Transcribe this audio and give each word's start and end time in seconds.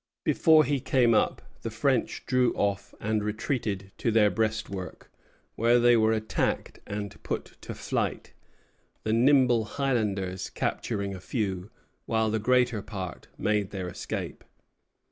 Before 0.23 0.63
he 0.65 0.79
came 0.79 1.13
up, 1.13 1.43
the 1.61 1.69
French 1.69 2.25
drew 2.25 2.55
off 2.55 2.95
and 2.99 3.23
retreated 3.23 3.91
to 3.99 4.09
their 4.09 4.31
breastwork, 4.31 5.11
where 5.55 5.79
they 5.79 5.95
were 5.95 6.11
attacked 6.11 6.79
and 6.87 7.21
put 7.21 7.55
to 7.61 7.75
flight, 7.75 8.33
the 9.03 9.13
nimble 9.13 9.65
Highlanders 9.65 10.49
capturing 10.49 11.13
a 11.13 11.19
few, 11.21 11.69
while 12.07 12.31
the 12.31 12.39
greater 12.39 12.81
part 12.81 13.27
made 13.37 13.69
their 13.69 13.87
escape. 13.87 14.43